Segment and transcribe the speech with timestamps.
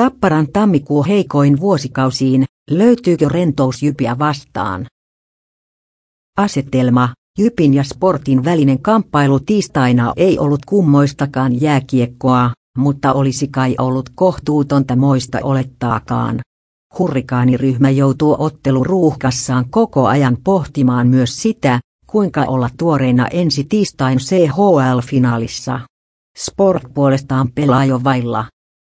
[0.00, 4.86] Tapparan tammikuu heikoin vuosikausiin, löytyykö rentous Jypiä vastaan?
[6.38, 14.10] Asetelma, Jypin ja Sportin välinen kamppailu tiistaina ei ollut kummoistakaan jääkiekkoa, mutta olisi kai ollut
[14.14, 16.40] kohtuutonta moista olettaakaan.
[16.98, 25.80] Hurrikaaniryhmä joutuu otteluruuhkassaan koko ajan pohtimaan myös sitä, kuinka olla tuoreena ensi tiistain CHL-finaalissa.
[26.38, 28.44] Sport puolestaan pelaa jo vailla